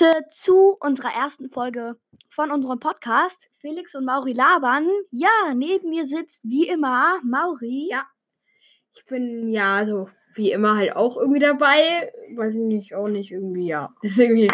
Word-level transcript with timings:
Leute 0.00 0.26
zu 0.28 0.76
unserer 0.80 1.10
ersten 1.16 1.48
Folge 1.48 1.96
von 2.28 2.50
unserem 2.52 2.78
Podcast. 2.78 3.36
Felix 3.58 3.94
und 3.96 4.04
Mauri 4.04 4.32
labern. 4.32 4.86
Ja, 5.10 5.28
neben 5.54 5.90
mir 5.90 6.06
sitzt 6.06 6.42
wie 6.44 6.68
immer 6.68 7.18
Mauri. 7.24 7.88
Ja. 7.90 8.06
Ich 8.94 9.04
bin 9.06 9.48
ja 9.48 9.84
so 9.86 10.08
wie 10.34 10.52
immer 10.52 10.76
halt 10.76 10.94
auch 10.94 11.16
irgendwie 11.16 11.40
dabei. 11.40 12.12
Weiß 12.36 12.54
ich 12.54 12.60
nicht, 12.60 12.94
auch 12.94 13.08
nicht 13.08 13.32
irgendwie, 13.32 13.66
ja. 13.66 13.92
Ist 14.02 14.18
irgendwie. 14.18 14.48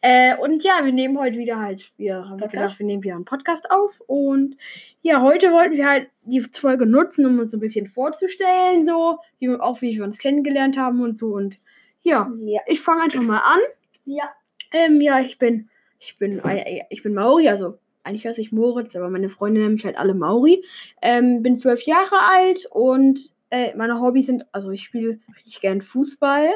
Äh, 0.00 0.36
und 0.38 0.64
ja, 0.64 0.82
wir 0.84 0.92
nehmen 0.92 1.18
heute 1.18 1.38
wieder 1.38 1.58
halt, 1.58 1.92
wir 1.98 2.24
haben 2.26 2.38
Podcast? 2.38 2.52
gedacht, 2.52 2.78
wir 2.78 2.86
nehmen 2.86 3.02
wieder 3.04 3.16
einen 3.16 3.24
Podcast 3.26 3.70
auf. 3.70 4.00
Und 4.06 4.56
ja, 5.02 5.20
heute 5.20 5.52
wollten 5.52 5.76
wir 5.76 5.86
halt 5.88 6.08
die 6.22 6.40
Folge 6.40 6.86
nutzen, 6.86 7.26
um 7.26 7.38
uns 7.40 7.52
ein 7.52 7.60
bisschen 7.60 7.88
vorzustellen, 7.88 8.86
so, 8.86 9.18
wie, 9.38 9.48
wir- 9.48 9.62
auch 9.62 9.82
wie 9.82 9.96
wir 9.96 10.04
uns 10.04 10.18
kennengelernt 10.18 10.78
haben 10.78 11.02
und 11.02 11.18
so. 11.18 11.26
Und 11.34 11.58
ja, 12.02 12.30
Ja. 12.40 12.60
ich 12.66 12.80
fange 12.80 13.02
einfach 13.02 13.22
mal 13.22 13.40
an. 13.40 13.60
Ja. 14.06 14.32
Ähm, 14.72 15.00
ja, 15.00 15.20
ich 15.20 15.38
bin, 15.38 15.68
ich 15.98 16.18
bin, 16.18 16.38
äh, 16.40 16.82
ich 16.90 17.02
bin 17.02 17.14
Mauri, 17.14 17.48
also 17.48 17.78
eigentlich 18.04 18.26
heiße 18.26 18.40
ich 18.40 18.52
Moritz, 18.52 18.96
aber 18.96 19.10
meine 19.10 19.28
Freunde 19.28 19.60
nennen 19.60 19.74
mich 19.74 19.84
halt 19.84 19.98
alle 19.98 20.14
Mauri. 20.14 20.64
Ähm, 21.02 21.42
bin 21.42 21.56
zwölf 21.56 21.82
Jahre 21.82 22.20
alt 22.20 22.66
und 22.70 23.32
äh, 23.50 23.74
meine 23.76 24.00
Hobbys 24.00 24.26
sind, 24.26 24.46
also 24.52 24.70
ich 24.70 24.82
spiele 24.82 25.20
richtig 25.36 25.60
gern 25.60 25.80
Fußball 25.80 26.48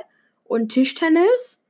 und 0.45 0.71
Tischtennis. 0.71 1.61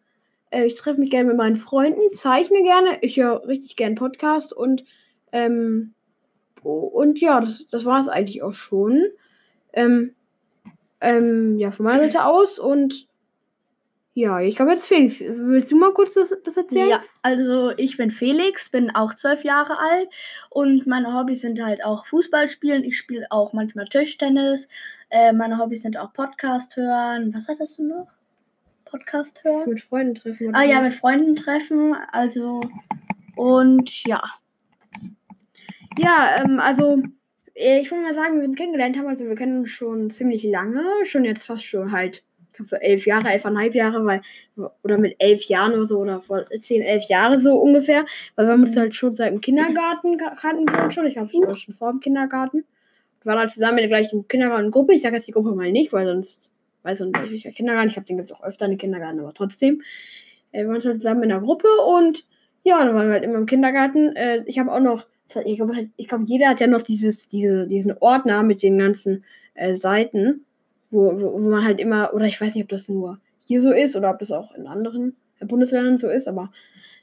Äh, 0.50 0.66
ich 0.66 0.74
treffe 0.74 1.00
mich 1.00 1.10
gerne 1.10 1.28
mit 1.28 1.36
meinen 1.36 1.56
Freunden, 1.56 2.08
zeichne 2.10 2.62
gerne, 2.62 2.98
ich 3.00 3.16
höre 3.16 3.46
richtig 3.46 3.76
gern 3.76 3.94
Podcast 3.94 4.52
und 4.52 4.84
ähm, 5.32 5.94
oh, 6.62 6.78
und 6.78 7.20
ja, 7.20 7.40
das, 7.40 7.66
das 7.70 7.84
war 7.84 8.00
es 8.00 8.08
eigentlich 8.08 8.42
auch 8.42 8.52
schon. 8.52 9.06
Ähm, 9.72 10.14
ähm, 11.00 11.58
ja, 11.58 11.72
von 11.72 11.84
meiner 11.84 12.04
Seite 12.04 12.24
aus 12.26 12.58
und 12.58 13.08
ja, 14.14 14.40
ich 14.40 14.56
glaube 14.56 14.72
jetzt 14.72 14.86
Felix. 14.86 15.20
Willst 15.20 15.70
du 15.70 15.76
mal 15.76 15.92
kurz 15.92 16.14
das, 16.14 16.34
das 16.44 16.56
erzählen? 16.56 16.88
Ja, 16.88 17.02
also 17.22 17.70
ich 17.76 17.96
bin 17.96 18.10
Felix, 18.10 18.70
bin 18.70 18.94
auch 18.94 19.14
zwölf 19.14 19.44
Jahre 19.44 19.78
alt 19.78 20.08
und 20.50 20.86
meine 20.86 21.14
Hobbys 21.14 21.40
sind 21.40 21.62
halt 21.62 21.84
auch 21.84 22.06
Fußball 22.06 22.48
spielen. 22.48 22.84
Ich 22.84 22.98
spiele 22.98 23.26
auch 23.30 23.52
manchmal 23.52 23.86
Tischtennis. 23.86 24.68
Äh, 25.08 25.32
meine 25.32 25.58
Hobbys 25.58 25.82
sind 25.82 25.96
auch 25.96 26.12
Podcast 26.12 26.76
hören. 26.76 27.32
Was 27.34 27.48
hattest 27.48 27.78
du 27.78 27.84
noch? 27.84 28.08
Podcast 28.84 29.42
hören? 29.44 29.70
Mit 29.70 29.80
Freunden 29.80 30.14
treffen. 30.14 30.48
oder 30.48 30.58
Ah 30.58 30.64
ja, 30.64 30.80
mit 30.82 30.92
Freunden 30.92 31.34
treffen. 31.34 31.96
Also 32.12 32.60
und 33.36 34.04
ja. 34.06 34.22
Ja, 35.98 36.36
ähm, 36.38 36.60
also 36.60 37.02
äh, 37.54 37.80
ich 37.80 37.90
wollte 37.90 38.04
mal 38.04 38.14
sagen, 38.14 38.34
wir 38.34 38.42
sind 38.42 38.56
kennengelernt 38.56 38.98
haben, 38.98 39.08
also 39.08 39.24
wir 39.24 39.34
kennen 39.34 39.60
uns 39.60 39.70
schon 39.70 40.10
ziemlich 40.10 40.42
lange, 40.44 40.84
schon 41.04 41.24
jetzt 41.24 41.44
fast 41.44 41.64
schon 41.64 41.92
halt, 41.92 42.22
ich 42.52 42.56
glaube 42.56 42.68
so 42.68 42.76
elf 42.76 43.06
Jahre, 43.06 43.30
elfeinhalb 43.30 43.74
Jahre, 43.74 44.04
weil, 44.04 44.20
oder 44.82 44.98
mit 44.98 45.16
elf 45.18 45.44
Jahren 45.44 45.72
oder 45.72 45.86
so, 45.86 45.98
oder 46.00 46.20
vor 46.20 46.44
zehn, 46.60 46.82
elf 46.82 47.04
Jahre 47.08 47.40
so 47.40 47.56
ungefähr, 47.56 48.04
weil 48.36 48.46
wir 48.46 48.52
haben 48.52 48.64
uns 48.64 48.76
halt 48.76 48.94
schon 48.94 49.16
seit 49.16 49.32
dem 49.32 49.40
Kindergarten 49.40 50.18
ka- 50.18 50.34
kannten 50.38 50.90
schon, 50.90 51.06
ich 51.06 51.14
glaube, 51.14 51.30
ich 51.32 51.40
war 51.40 51.56
schon 51.56 51.72
vor 51.74 51.90
dem 51.90 52.00
Kindergarten. 52.00 52.64
Wir 53.22 53.30
waren 53.30 53.38
halt 53.38 53.52
zusammen 53.52 53.78
in 53.78 53.88
der 53.88 54.00
gleichen 54.00 54.28
Kindergartengruppe, 54.28 54.92
ich 54.92 55.00
sage 55.00 55.16
jetzt 55.16 55.28
die 55.28 55.32
Gruppe 55.32 55.54
mal 55.54 55.72
nicht, 55.72 55.94
weil 55.94 56.04
sonst, 56.04 56.50
weiß 56.82 56.98
sonst 56.98 57.14
welcher 57.18 57.52
Kindergarten, 57.52 57.88
ich 57.88 57.94
glaube, 57.94 58.06
den 58.06 58.18
es 58.18 58.32
auch 58.32 58.42
öfter 58.42 58.66
in 58.66 58.72
den 58.72 58.78
Kindergarten, 58.78 59.20
aber 59.20 59.32
trotzdem. 59.32 59.80
Äh, 60.52 60.64
wir 60.64 60.68
waren 60.68 60.84
halt 60.84 60.96
zusammen 60.96 61.22
in 61.22 61.30
der 61.30 61.40
Gruppe 61.40 61.68
und 61.96 62.26
ja, 62.64 62.84
dann 62.84 62.94
waren 62.94 63.06
wir 63.06 63.14
halt 63.14 63.24
immer 63.24 63.38
im 63.38 63.46
Kindergarten. 63.46 64.14
Äh, 64.14 64.42
ich 64.46 64.58
habe 64.58 64.70
auch 64.70 64.80
noch, 64.80 65.06
ich 65.46 65.56
glaube, 65.56 65.88
ich 65.96 66.06
glaub, 66.06 66.20
jeder 66.26 66.48
hat 66.50 66.60
ja 66.60 66.66
noch 66.66 66.82
dieses, 66.82 67.28
diese, 67.28 67.66
diesen 67.66 67.96
Ordner 67.98 68.42
mit 68.42 68.62
den 68.62 68.76
ganzen 68.76 69.24
äh, 69.54 69.74
Seiten, 69.74 70.44
wo, 70.92 71.20
wo, 71.20 71.32
wo 71.32 71.50
man 71.50 71.64
halt 71.64 71.80
immer, 71.80 72.14
oder 72.14 72.26
ich 72.26 72.40
weiß 72.40 72.54
nicht, 72.54 72.62
ob 72.62 72.70
das 72.70 72.88
nur 72.88 73.18
hier 73.44 73.60
so 73.60 73.72
ist 73.72 73.96
oder 73.96 74.10
ob 74.10 74.20
das 74.20 74.30
auch 74.30 74.54
in 74.54 74.68
anderen 74.68 75.16
Bundesländern 75.40 75.98
so 75.98 76.08
ist, 76.08 76.28
aber 76.28 76.52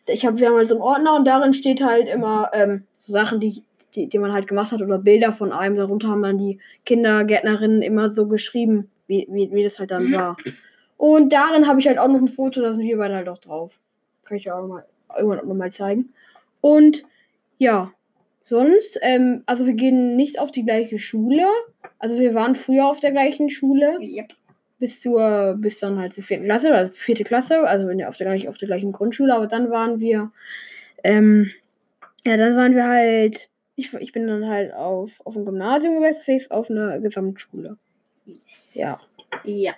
ich 0.06 0.26
habe, 0.26 0.40
wir 0.40 0.48
haben 0.48 0.56
halt 0.56 0.70
so 0.70 0.76
einen 0.76 0.82
Ordner 0.82 1.16
und 1.16 1.28
darin 1.28 1.54
steht 1.54 1.84
halt 1.84 2.08
immer 2.08 2.50
ähm, 2.54 2.84
so 2.94 3.12
Sachen, 3.12 3.40
die, 3.40 3.64
die, 3.96 4.08
die 4.08 4.18
man 4.18 4.32
halt 4.32 4.48
gemacht 4.48 4.72
hat 4.72 4.82
oder 4.82 4.98
Bilder 4.98 5.34
von 5.34 5.52
einem. 5.52 5.76
Darunter 5.76 6.08
haben 6.08 6.24
dann 6.24 6.38
die 6.38 6.60
Kindergärtnerinnen 6.86 7.82
immer 7.82 8.12
so 8.12 8.28
geschrieben, 8.28 8.90
wie, 9.08 9.28
wie, 9.30 9.52
wie 9.52 9.64
das 9.64 9.80
halt 9.80 9.92
dann 9.92 10.12
war. 10.12 10.38
Und 10.98 11.32
darin 11.32 11.68
habe 11.68 11.80
ich 11.80 11.88
halt 11.88 11.98
auch 11.98 12.08
noch 12.08 12.20
ein 12.20 12.28
Foto, 12.28 12.62
da 12.62 12.74
sind 12.74 12.84
wir 12.84 12.98
beide 12.98 13.16
halt 13.16 13.30
auch 13.30 13.38
drauf. 13.38 13.80
Kann 14.26 14.38
ich 14.38 14.46
ja 14.46 14.56
auch 14.56 14.62
noch 14.62 14.68
mal, 14.68 14.86
irgendwann 15.16 15.40
auch 15.40 15.46
noch 15.46 15.56
mal 15.56 15.72
zeigen. 15.72 16.14
Und 16.62 17.04
ja, 17.58 17.92
sonst, 18.42 19.00
ähm, 19.02 19.44
also 19.46 19.66
wir 19.66 19.74
gehen 19.74 20.16
nicht 20.16 20.40
auf 20.40 20.52
die 20.52 20.64
gleiche 20.66 21.00
Schule. 21.00 21.46
Also 22.00 22.20
wir 22.20 22.34
waren 22.34 22.56
früher 22.56 22.88
auf 22.88 23.00
der 23.00 23.12
gleichen 23.12 23.50
Schule 23.50 23.98
Yep. 24.02 24.34
bis 24.80 25.02
zur, 25.02 25.56
bis 25.60 25.80
dann 25.80 26.00
halt 26.00 26.14
zur 26.14 26.24
vierten 26.24 26.46
Klasse, 26.46 26.74
also 26.74 26.92
vierte 26.94 27.24
Klasse, 27.24 27.60
also 27.68 27.88
auf 28.08 28.18
der 28.18 28.32
nicht 28.34 28.48
auf 28.48 28.58
der 28.58 28.68
gleichen 28.68 28.92
Grundschule, 28.92 29.34
aber 29.36 29.48
dann 29.48 29.70
waren 29.70 30.00
wir, 30.00 30.32
ähm, 31.04 31.52
ja, 32.26 32.38
dann 32.38 32.56
waren 32.56 32.76
wir 32.76 32.88
halt, 32.88 33.50
ich, 33.76 33.94
ich 33.94 34.12
bin 34.12 34.28
dann 34.28 34.48
halt 34.48 34.74
auf, 34.74 35.22
auf 35.26 35.36
ein 35.36 35.46
Gymnasium 35.46 35.96
gewechselt, 35.96 36.50
auf 36.52 36.70
eine 36.70 37.02
Gesamtschule. 37.02 37.78
Yes. 38.26 38.76
Ja. 38.76 39.00
Ja. 39.44 39.74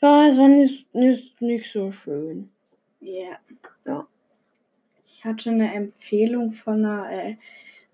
Ja, 0.00 0.28
es 0.28 0.36
war 0.36 0.48
nicht, 0.48 0.94
nicht, 0.94 1.40
nicht 1.40 1.72
so 1.72 1.90
schön. 1.90 2.50
Ja. 3.00 3.38
Ja. 3.86 4.06
Ich 5.08 5.24
hatte 5.24 5.50
eine 5.50 5.72
Empfehlung 5.72 6.50
von 6.52 6.84
einer 6.84 7.10
äh, 7.10 7.36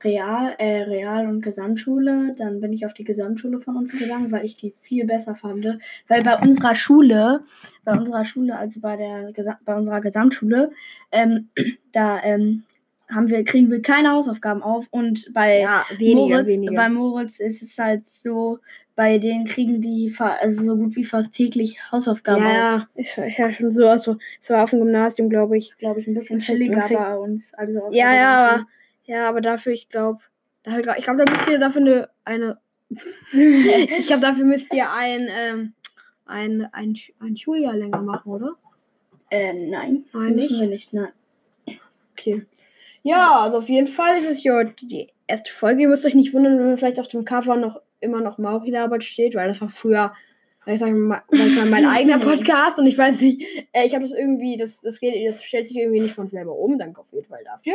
Real, 0.02 0.54
äh, 0.58 0.82
Real- 0.82 1.28
und 1.28 1.42
Gesamtschule. 1.42 2.34
Dann 2.36 2.60
bin 2.60 2.72
ich 2.72 2.86
auf 2.86 2.94
die 2.94 3.04
Gesamtschule 3.04 3.60
von 3.60 3.76
uns 3.76 3.96
gegangen, 3.96 4.32
weil 4.32 4.44
ich 4.44 4.56
die 4.56 4.74
viel 4.80 5.04
besser 5.04 5.34
fand. 5.34 5.64
Weil 6.08 6.22
bei 6.22 6.36
unserer 6.38 6.74
Schule, 6.74 7.44
bei 7.84 7.92
unserer 7.92 8.24
Schule, 8.24 8.58
also 8.58 8.80
bei 8.80 8.96
der 8.96 9.32
bei 9.64 9.76
unserer 9.76 10.00
Gesamtschule, 10.00 10.72
ähm, 11.12 11.50
da 11.92 12.22
ähm, 12.22 12.64
haben 13.14 13.30
wir, 13.30 13.44
kriegen 13.44 13.70
wir 13.70 13.82
keine 13.82 14.10
Hausaufgaben 14.10 14.62
auf 14.62 14.86
und 14.90 15.32
bei 15.32 15.60
Ja, 15.60 15.84
weniger, 15.96 16.36
Moritz, 16.36 16.48
weniger. 16.48 16.74
bei 16.74 16.88
Moritz 16.88 17.40
ist 17.40 17.62
es 17.62 17.78
halt 17.78 18.06
so, 18.06 18.58
bei 18.94 19.18
denen 19.18 19.46
kriegen 19.46 19.80
die 19.80 20.14
also 20.18 20.64
so 20.64 20.76
gut 20.76 20.96
wie 20.96 21.04
fast 21.04 21.34
täglich 21.34 21.78
Hausaufgaben 21.90 22.44
auf. 22.44 22.52
ja, 22.52 22.88
ist, 22.94 23.18
ist 23.18 23.38
ja 23.38 23.52
schon 23.52 23.72
so, 23.72 23.88
also, 23.88 24.16
es 24.40 24.50
war 24.50 24.64
auf 24.64 24.70
dem 24.70 24.80
Gymnasium, 24.80 25.30
glaube 25.30 25.56
ich. 25.56 25.76
glaube 25.78 26.00
ich, 26.00 26.06
ein 26.06 26.14
bisschen 26.14 26.40
chilliger 26.40 26.88
bei 26.88 27.16
uns. 27.16 27.54
Also 27.54 27.80
auf 27.80 27.94
Ja, 27.94 28.14
ja, 28.14 28.36
aber, 28.36 28.66
ja, 29.04 29.28
aber 29.28 29.40
dafür, 29.40 29.72
ich 29.72 29.88
glaube, 29.88 30.20
da, 30.62 30.78
ich 30.78 31.04
glaube, 31.04 31.24
da 31.24 31.30
müsst 31.30 31.48
ihr 31.48 31.58
dafür 31.58 31.80
eine, 31.82 32.08
eine 32.24 32.58
ich 33.32 34.06
glaube, 34.06 34.22
dafür 34.22 34.44
müsst 34.44 34.72
ihr 34.74 34.92
ein, 34.92 35.28
ähm, 35.30 35.72
ein, 36.26 36.68
ein, 36.72 36.94
ein 37.20 37.36
Schuljahr 37.36 37.74
länger 37.74 38.02
machen, 38.02 38.30
oder? 38.30 38.56
Äh, 39.30 39.54
nein. 39.54 40.04
Nein, 40.12 40.34
müssen 40.34 40.34
nicht? 40.34 40.60
wir 40.60 40.68
nicht, 40.68 40.92
nein. 40.92 41.12
Okay. 42.12 42.44
Ja, 43.02 43.40
also 43.40 43.58
auf 43.58 43.68
jeden 43.68 43.86
Fall 43.88 44.18
ist 44.18 44.28
es 44.28 44.44
ja 44.44 44.62
die 44.64 45.08
erste 45.26 45.52
Folge. 45.52 45.82
Ihr 45.82 45.88
müsst 45.88 46.04
euch 46.04 46.14
nicht 46.14 46.32
wundern, 46.34 46.58
wenn 46.58 46.78
vielleicht 46.78 47.00
auf 47.00 47.08
dem 47.08 47.24
Cover 47.24 47.56
noch 47.56 47.80
immer 48.00 48.20
noch 48.20 48.38
Mauri 48.38 48.70
Labert 48.70 49.04
steht, 49.04 49.34
weil 49.34 49.48
das 49.48 49.60
war 49.60 49.68
früher, 49.68 50.12
ich 50.66 50.78
sag 50.78 50.92
mal, 50.92 51.22
manchmal 51.30 51.66
mein 51.66 51.86
eigener 51.86 52.18
Podcast 52.18 52.78
und 52.78 52.86
ich 52.86 52.98
weiß 52.98 53.20
nicht, 53.20 53.42
äh, 53.72 53.86
ich 53.86 53.94
habe 53.94 54.04
das 54.04 54.12
irgendwie, 54.12 54.56
das, 54.56 54.80
das 54.80 55.00
geht, 55.00 55.14
das 55.28 55.42
stellt 55.42 55.68
sich 55.68 55.76
irgendwie 55.76 56.00
nicht 56.00 56.14
von 56.14 56.28
selber 56.28 56.54
um. 56.56 56.78
Danke 56.78 57.00
auf 57.00 57.12
jeden 57.12 57.26
Fall 57.26 57.42
dafür. 57.44 57.74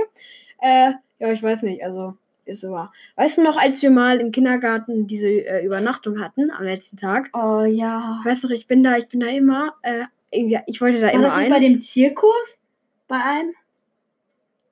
Äh, 0.62 0.92
ja, 1.20 1.32
ich 1.32 1.44
weiß 1.44 1.64
nicht, 1.64 1.84
also 1.84 2.14
ist 2.46 2.62
so 2.62 2.72
wahr. 2.72 2.94
Weißt 3.16 3.38
du 3.38 3.44
noch, 3.44 3.58
als 3.58 3.82
wir 3.82 3.92
mal 3.92 4.20
im 4.20 4.32
Kindergarten 4.32 5.08
diese 5.08 5.28
äh, 5.28 5.66
Übernachtung 5.66 6.22
hatten 6.22 6.50
am 6.52 6.64
letzten 6.64 6.98
Tag? 6.98 7.30
Oh 7.34 7.64
ja. 7.64 8.22
Weißt 8.24 8.44
du, 8.44 8.50
ich 8.50 8.68
bin 8.68 8.84
da, 8.84 8.98
ich 8.98 9.08
bin 9.08 9.20
da 9.20 9.28
immer, 9.28 9.74
äh, 9.82 10.06
ich 10.32 10.82
wollte 10.82 11.00
da 11.00 11.08
War 11.08 11.14
immer 11.14 11.24
das 11.24 11.38
ein. 11.38 11.50
bei 11.50 11.60
dem 11.60 11.80
Zirkus? 11.80 12.60
Bei 13.08 13.18
einem? 13.22 13.54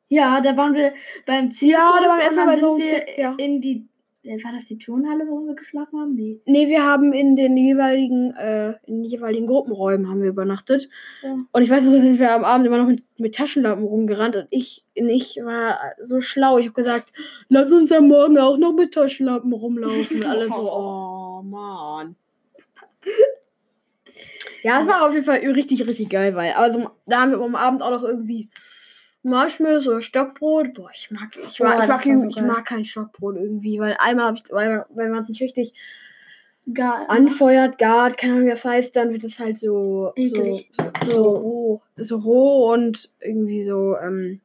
Ja, 0.09 0.39
da 0.41 0.55
waren 0.55 0.73
wir 0.75 0.93
beim 1.25 1.51
Zirkus 1.51 1.73
Ja, 1.73 1.99
da 2.01 2.07
waren 2.07 2.17
wir 2.17 2.25
erstmal 2.25 2.47
bei 2.47 2.59
so 2.59 2.75
einem 2.75 2.83
wir 2.83 3.19
ja. 3.19 3.33
in 3.37 3.61
die. 3.61 3.87
äh, 4.23 4.43
War 4.43 4.51
das 4.51 4.67
die 4.67 4.77
Turnhalle, 4.77 5.25
wo 5.27 5.45
wir 5.45 5.55
geschlafen 5.55 5.99
haben? 5.99 6.15
Nee. 6.15 6.39
Nee, 6.45 6.67
wir 6.67 6.83
haben 6.83 7.11
in 7.13 7.35
den 7.35 7.57
jeweiligen, 7.57 8.31
äh, 8.35 8.73
in 8.85 9.01
den 9.01 9.03
jeweiligen 9.03 9.47
Gruppenräumen 9.47 10.09
haben 10.09 10.21
wir 10.21 10.29
übernachtet. 10.29 10.89
Ja. 11.23 11.37
Und 11.51 11.61
ich 11.61 11.69
weiß 11.69 11.83
noch, 11.83 11.93
da 11.93 12.01
sind 12.01 12.19
wir 12.19 12.31
am 12.33 12.43
Abend 12.43 12.67
immer 12.67 12.77
noch 12.77 12.87
mit, 12.87 13.03
mit 13.17 13.35
Taschenlampen 13.35 13.85
rumgerannt 13.85 14.35
und 14.35 14.47
ich, 14.51 14.83
und 14.97 15.09
ich 15.09 15.37
war 15.43 15.79
so 16.03 16.21
schlau. 16.21 16.57
Ich 16.57 16.65
habe 16.65 16.75
gesagt, 16.75 17.11
lass 17.49 17.71
uns 17.71 17.91
am 17.91 18.07
Morgen 18.07 18.37
auch 18.37 18.57
noch 18.57 18.73
mit 18.73 18.93
Taschenlampen 18.93 19.53
rumlaufen. 19.53 20.17
Und 20.17 20.25
alle 20.25 20.47
so, 20.47 20.53
oh 20.71 21.41
Mann. 21.43 22.15
Ja, 24.63 24.81
es 24.81 24.87
war 24.87 25.07
auf 25.07 25.13
jeden 25.13 25.25
Fall 25.25 25.37
richtig, 25.39 25.85
richtig 25.87 26.09
geil, 26.09 26.33
weil 26.35 26.51
also 26.53 26.89
da 27.05 27.21
haben 27.21 27.31
wir 27.31 27.39
am 27.39 27.55
Abend 27.55 27.83
auch 27.83 27.91
noch 27.91 28.03
irgendwie 28.03 28.49
Marshmallows 29.25 29.87
oder 29.87 30.01
Stockbrot. 30.01 30.73
Boah, 30.73 30.89
ich 30.93 31.09
mag, 31.11 31.29
ich 31.35 31.59
mag, 31.59 31.81
ich, 31.83 31.87
mag 31.89 32.03
so 32.03 32.09
irgendwie- 32.09 32.39
ich 32.39 32.45
mag 32.45 32.65
kein 32.65 32.83
Stockbrot 32.85 33.35
irgendwie, 33.35 33.79
weil 33.79 33.95
einmal 33.99 34.27
habe 34.27 34.37
ich, 34.37 34.51
weil, 34.51 34.85
weil 34.89 35.09
man 35.09 35.23
es 35.23 35.29
nicht 35.29 35.41
richtig 35.41 35.73
Geil. 36.73 37.05
anfeuert, 37.07 37.77
gart, 37.77 38.17
keine 38.17 38.33
Ahnung, 38.33 38.45
wie 38.45 38.51
das 38.51 38.65
heißt, 38.65 38.95
dann 38.95 39.11
wird 39.11 39.23
es 39.23 39.37
halt 39.39 39.57
so, 39.57 40.13
so, 40.15 40.35
Eklig. 40.41 40.71
so 41.09 41.21
roh, 41.33 41.81
so 41.97 42.17
roh 42.17 42.73
und 42.73 43.09
irgendwie 43.19 43.63
so, 43.63 43.97
ähm, 43.97 44.41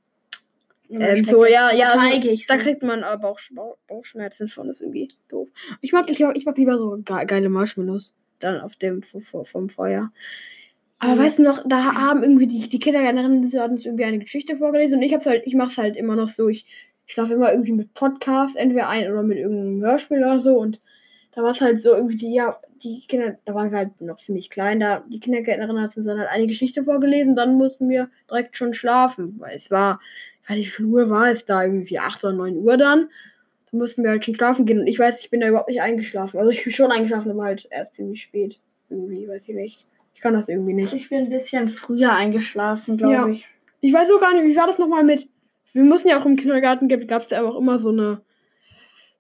ähm, 0.91 1.25
so, 1.25 1.47
ja, 1.47 1.73
ja, 1.73 1.91
teigig. 1.93 2.47
da 2.47 2.55
so. 2.57 2.61
kriegt 2.61 2.83
man 2.83 3.03
äh, 3.03 3.17
Bauch, 3.21 3.39
Bauch, 3.53 3.77
Bauchschmerzen 3.87 4.49
von, 4.49 4.67
das 4.67 4.77
ist 4.77 4.83
irgendwie 4.83 5.09
doof. 5.29 5.49
Ich 5.81 5.93
mag, 5.93 6.11
ich, 6.11 6.19
mag- 6.21 6.37
ich 6.37 6.45
mag 6.45 6.59
lieber 6.59 6.79
so 6.79 6.97
ge 7.05 7.25
geile 7.27 7.49
Marshmallows 7.49 8.13
dann 8.41 8.61
auf 8.61 8.77
dem 8.77 9.03
vom 9.03 9.69
Feuer. 9.69 10.11
Aber 11.01 11.15
Mhm. 11.15 11.19
weißt 11.21 11.39
du 11.39 11.43
noch, 11.45 11.63
da 11.67 11.95
haben 11.95 12.23
irgendwie 12.23 12.47
die, 12.47 12.69
die 12.69 12.79
Kindergärtnerinnen 12.79 13.43
die 13.49 13.59
hat 13.59 13.71
uns 13.71 13.87
irgendwie 13.87 14.05
eine 14.05 14.19
Geschichte 14.19 14.57
vorgelesen 14.57 14.99
und 14.99 15.03
ich 15.05 15.15
hab's 15.15 15.27
halt, 15.27 15.43
ich 15.47 15.55
mach's 15.55 15.79
halt 15.79 15.97
immer 15.97 16.17
noch 16.17 16.29
so, 16.29 16.49
ich 16.49 16.67
schlafe 17.07 17.35
immer 17.35 17.53
irgendwie 17.53 17.73
mit 17.73 17.95
Podcast, 17.95 18.57
entweder 18.57 18.89
ein 18.89 19.11
oder 19.11 19.23
mit 19.23 19.39
irgendeinem 19.39 19.83
Hörspiel 19.83 20.19
oder 20.19 20.39
so 20.41 20.59
und 20.59 20.81
da 21.35 21.43
war 21.43 21.53
es 21.53 21.61
halt 21.61 21.81
so 21.83 21.95
irgendwie 21.95 22.17
die, 22.17 22.35
ja, 22.35 22.59
die 22.83 23.05
Kinder, 23.09 23.39
da 23.45 23.55
waren 23.55 23.71
wir 23.71 23.79
halt 23.79 24.01
noch 24.01 24.19
ziemlich 24.19 24.51
klein, 24.51 24.81
da 24.81 25.05
die 25.09 25.21
Kindergärtnerin 25.21 25.81
hat 25.81 25.97
uns 25.97 26.07
dann 26.07 26.19
halt 26.19 26.29
eine 26.31 26.47
Geschichte 26.47 26.83
vorgelesen, 26.85 27.37
dann 27.37 27.55
mussten 27.57 27.89
wir 27.89 28.11
direkt 28.29 28.57
schon 28.57 28.75
schlafen, 28.75 29.37
weil 29.39 29.57
es 29.57 29.71
war, 29.71 30.01
ich 30.45 30.51
weiß 30.51 30.57
nicht, 30.59 30.67
wie 30.69 30.71
viel 30.77 30.87
Uhr 30.87 31.11
war 31.11 31.29
es 31.31 31.45
da, 31.45 31.63
irgendwie 31.65 31.99
8 31.99 32.25
oder 32.25 32.33
9 32.35 32.57
Uhr 32.59 32.77
dann. 32.77 33.09
Da 33.71 33.79
mussten 33.79 34.03
wir 34.03 34.11
halt 34.11 34.25
schon 34.25 34.35
schlafen 34.35 34.67
gehen 34.67 34.81
und 34.81 34.87
ich 34.87 34.99
weiß, 34.99 35.21
ich 35.21 35.31
bin 35.31 35.41
da 35.41 35.49
überhaupt 35.49 35.69
nicht 35.69 35.81
eingeschlafen. 35.83 36.39
Also 36.39 36.51
ich 36.51 36.65
bin 36.65 36.73
schon 36.73 36.91
eingeschlafen, 36.93 37.31
aber 37.31 37.45
halt 37.45 37.67
erst 37.71 37.95
ziemlich 37.95 38.23
spät. 38.23 38.59
Irgendwie, 38.89 39.29
weiß 39.29 39.49
ich 39.49 39.55
nicht. 39.55 39.87
Ich 40.15 40.21
kann 40.21 40.35
das 40.35 40.49
irgendwie 40.49 40.75
nicht. 40.75 40.93
Ich 40.93 41.09
bin 41.09 41.19
ein 41.25 41.31
bisschen 41.31 41.69
früher 41.69 42.13
eingeschlafen, 42.13 42.97
glaube 42.97 43.13
Ja. 43.15 43.29
ich. 43.29 43.49
Ich 43.81 43.93
weiß 43.93 44.11
auch 44.13 44.21
gar 44.21 44.35
nicht, 44.35 44.45
wie 44.45 44.57
war 44.57 44.67
das 44.67 44.79
nochmal 44.79 45.05
mit. 45.05 45.29
Wir 45.73 45.85
mussten 45.85 46.09
ja 46.09 46.21
auch 46.21 46.27
im 46.27 46.37
Kindergarten, 46.37 46.89
gab 47.07 47.23
es 47.23 47.31
ja 47.31 47.43
auch 47.43 47.57
immer 47.59 47.79
so 47.79 47.91
eine 47.91 48.21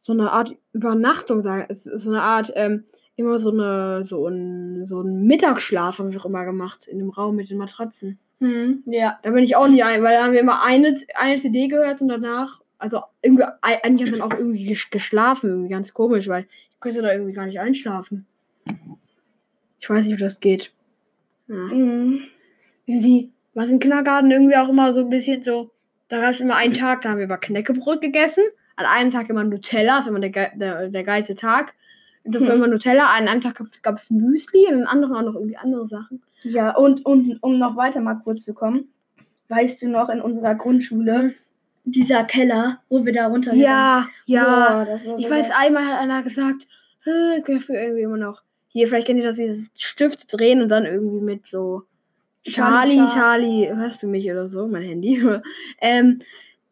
so 0.03 0.13
eine 0.15 0.31
Art 0.33 0.57
Übernachtung, 0.73 1.43
so 1.43 2.11
eine 2.11 2.23
Art, 2.23 2.51
ähm, 2.57 2.85
immer 3.17 3.39
so 3.39 3.51
eine, 3.51 4.03
so 4.07 4.27
ein, 4.27 4.87
so 4.87 5.03
ein 5.03 5.25
Mittagsschlaf 5.25 5.99
haben 5.99 6.11
wir 6.11 6.19
auch 6.21 6.25
immer 6.27 6.47
gemacht 6.47 6.89
in 6.89 6.99
dem 6.99 7.11
Raum 7.11 7.37
mit 7.37 7.51
den 7.51 7.59
Matratzen. 7.59 8.19
Mhm. 8.39 8.83
Ja. 8.87 9.19
Da 9.23 9.31
bin 9.31 9.45
ich 9.45 9.57
auch 9.57 9.69
nie 9.69 9.83
ein, 9.83 10.03
weil 10.03 10.17
da 10.17 10.25
haben 10.25 10.33
wir 10.33 10.41
immer 10.41 10.65
eine, 10.65 10.97
eine 11.17 11.39
CD 11.39 11.69
gehört 11.69 12.01
und 12.01 12.09
danach, 12.09 12.63
also 12.79 13.03
irgendwie, 13.21 13.45
ei- 13.61 13.85
eigentlich 13.85 14.11
hat 14.11 14.19
man 14.19 14.33
auch 14.33 14.39
irgendwie 14.39 14.67
gesch- 14.73 14.91
geschlafen, 14.91 15.51
irgendwie 15.51 15.69
ganz 15.69 15.93
komisch, 15.93 16.29
weil 16.29 16.47
ich 16.51 16.81
konnte 16.81 17.03
da 17.03 17.13
irgendwie 17.13 17.35
gar 17.35 17.45
nicht 17.45 17.61
einschlafen. 17.61 18.25
Ich 19.79 19.89
weiß 19.91 20.05
nicht, 20.07 20.17
wie 20.17 20.23
das 20.23 20.41
geht. 20.41 20.73
Mhm. 21.51 22.21
irgendwie, 22.87 23.33
was 23.55 23.69
im 23.69 23.79
Kindergarten 23.79 24.31
irgendwie 24.31 24.57
auch 24.57 24.69
immer 24.69 24.93
so 24.95 25.01
ein 25.01 25.11
bisschen 25.11 25.43
so, 25.43 25.71
da 26.09 26.21
gab 26.21 26.35
es 26.35 26.41
immer 26.41 26.57
einen 26.57 26.73
Tag, 26.73 27.03
da 27.03 27.11
haben 27.11 27.19
wir 27.19 27.25
immer 27.25 27.39
Knäckebrot 27.39 28.01
gegessen, 28.01 28.45
an 28.77 28.87
einem 28.87 29.11
Tag 29.11 29.29
immer 29.29 29.45
Nutella, 29.45 29.97
das 29.99 30.07
war 30.07 30.11
immer 30.11 30.21
der, 30.21 30.31
ge- 30.31 30.51
der, 30.57 30.89
der 30.89 31.03
geilste 31.05 31.35
Tag. 31.35 31.75
Und 32.25 32.35
dafür 32.35 32.49
Hm. 32.51 32.57
immer 32.57 32.67
Nutella, 32.69 33.07
an 33.07 33.29
einem 33.29 33.41
Tag 33.41 33.61
gab 33.83 33.97
es 33.97 34.11
Müsli 34.11 34.67
und 34.69 34.83
an 34.83 34.87
anderen 34.87 35.15
auch 35.17 35.23
noch 35.23 35.35
irgendwie 35.35 35.57
andere 35.57 35.87
Sachen. 35.89 36.23
Ja, 36.43 36.75
und, 36.77 37.05
und 37.05 37.39
um 37.43 37.59
noch 37.59 37.77
weiter 37.77 38.01
mal 38.01 38.15
kurz 38.15 38.45
zu 38.45 38.55
kommen, 38.55 38.89
weißt 39.49 39.83
du 39.83 39.89
noch 39.89 40.09
in 40.09 40.21
unserer 40.21 40.55
Grundschule, 40.55 41.35
dieser 41.85 42.25
Keller, 42.25 42.81
wo 42.89 43.05
wir 43.05 43.13
da 43.13 43.27
runter 43.27 43.55
Ja, 43.55 44.07
ja. 44.27 44.45
Boah, 44.45 44.85
das 44.85 45.07
war 45.07 45.17
so 45.19 45.25
ich 45.25 45.31
weiß, 45.31 45.49
geil. 45.49 45.57
einmal 45.59 45.85
hat 45.87 45.99
einer 45.99 46.23
gesagt, 46.23 46.69
das 47.05 47.45
kann 47.45 47.61
für 47.61 47.75
irgendwie 47.75 48.03
immer 48.03 48.19
noch. 48.19 48.43
Hier, 48.73 48.89
vielleicht 48.89 49.07
kennt 49.07 49.19
ihr 49.19 49.27
das, 49.27 49.37
dieses 49.37 49.71
Stift 49.77 50.33
drehen 50.33 50.63
und 50.63 50.69
dann 50.69 50.87
irgendwie 50.87 51.21
mit 51.21 51.47
so 51.47 51.83
Charlie, 52.45 52.97
Charlie, 52.97 53.13
Charlie, 53.13 53.69
hörst 53.75 54.03
du 54.03 54.07
mich 54.07 54.31
oder 54.31 54.49
so, 54.49 54.67
mein 54.67 54.83
Handy. 54.83 55.23
ähm, 55.81 56.23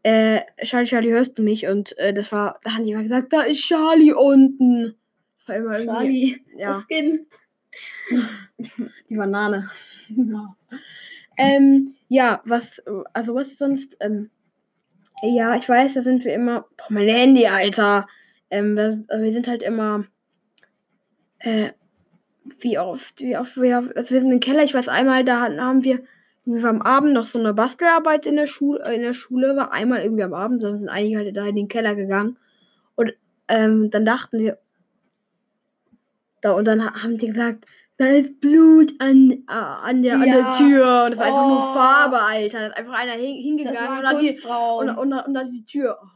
äh, 0.03 0.41
Charlie, 0.63 0.87
Charlie, 0.87 1.11
hörst 1.11 1.37
du 1.39 1.43
mich? 1.43 1.67
Und 1.67 1.97
äh, 1.99 2.15
das 2.15 2.33
war, 2.33 2.61
da 2.63 2.73
haben 2.73 2.85
die 2.85 2.93
immer 2.93 3.03
gesagt, 3.03 3.33
da 3.33 3.43
ist 3.43 3.61
Charlie 3.61 4.13
unten. 4.13 4.95
Das 5.39 5.49
war 5.49 5.57
immer 5.57 5.79
irgendwie, 5.79 6.33
Charlie, 6.33 6.41
ja, 6.57 6.69
das 6.69 6.83
Skin. 6.85 7.27
die 9.09 9.17
Banane. 9.17 9.71
ja. 10.09 10.57
Ähm, 11.41 11.95
ja, 12.09 12.43
was, 12.45 12.83
also 13.13 13.37
was 13.37 13.47
ist 13.47 13.59
sonst, 13.59 13.97
ähm, 14.01 14.29
ja, 15.23 15.55
ich 15.55 15.69
weiß, 15.69 15.95
da 15.95 16.03
sind 16.03 16.25
wir 16.25 16.35
immer, 16.35 16.63
boah, 16.77 16.87
mein 16.89 17.07
Handy, 17.07 17.47
Alter. 17.47 18.09
Ähm, 18.51 18.75
wir, 18.75 19.05
wir 19.09 19.33
sind 19.33 19.47
halt 19.47 19.63
immer, 19.63 20.05
äh, 21.39 21.71
wie 22.61 22.79
oft, 22.79 23.21
wie 23.21 23.37
oft 23.37 23.57
wir, 23.61 23.91
also 23.97 24.11
wir 24.15 24.21
sind 24.21 24.33
im 24.33 24.41
Keller, 24.41 24.63
ich 24.65 24.75
weiß 24.75 24.89
einmal, 24.89 25.25
da 25.25 25.41
haben 25.41 25.85
wir, 25.85 26.01
wir 26.45 26.65
am 26.65 26.83
Abend 26.83 27.13
noch 27.13 27.25
so 27.25 27.39
eine 27.39 27.55
Bastelarbeit 27.55 28.27
in 28.27 28.37
der 28.37 28.47
Schule, 28.47 28.93
in 28.95 29.03
der 29.03 29.15
Schule 29.15 29.57
war 29.57 29.73
einmal 29.73 30.01
irgendwie 30.01 30.23
am 30.25 30.35
Abend, 30.35 30.63
dann 30.63 30.79
sind 30.79 30.89
einige 30.89 31.19
halt 31.19 31.37
da 31.37 31.45
in 31.47 31.57
den 31.57 31.69
Keller 31.69 31.95
gegangen 31.95 32.37
und 32.97 33.13
ähm, 33.49 33.91
dann 33.91 34.05
dachten 34.05 34.39
wir, 34.39 34.59
da 36.41 36.53
und 36.53 36.67
dann 36.67 36.85
ha- 36.85 37.03
haben 37.03 37.19
die 37.19 37.27
gesagt, 37.29 37.65
da 37.97 38.07
ist 38.07 38.41
Blut 38.41 38.93
an, 39.01 39.33
äh, 39.49 39.53
an, 39.53 40.03
der, 40.03 40.15
an 40.15 40.21
der 40.23 40.39
Ja. 40.39 40.51
Tür 40.53 41.03
und 41.07 41.11
das 41.13 41.19
war 41.19 41.27
einfach 41.27 41.45
Oh. 41.45 41.49
nur 41.49 41.61
Farbe, 41.75 42.21
Alter, 42.23 42.61
da 42.61 42.67
ist 42.69 42.77
einfach 42.77 42.99
einer 42.99 43.13
hin, 43.13 43.35
hingegangen 43.43 43.99
und 43.99 44.07
hat 44.07 44.21
die, 44.21 44.39
und, 44.79 44.89
und, 44.99 45.13
und 45.13 45.37
hat 45.39 45.49
die 45.53 45.65
Tür. 45.65 45.99
Oh, 46.01 46.07